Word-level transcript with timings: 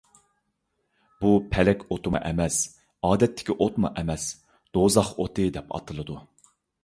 بۇ، 1.23 1.33
پەلەك 1.51 1.83
ئوتىمۇ 1.95 2.21
ئەمەس، 2.29 2.57
ئادەتتىكى 3.09 3.57
ئوتمۇ 3.65 3.93
ئەمەس، 4.03 4.27
«دوزاخ 4.79 5.13
ئوتى» 5.25 5.49
دەپ 5.59 5.77
ئاتىلىدۇ. 5.79 6.17